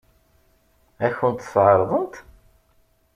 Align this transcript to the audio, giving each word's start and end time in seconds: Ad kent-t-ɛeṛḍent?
Ad 1.05 1.11
kent-t-ɛeṛḍent? 1.17 2.15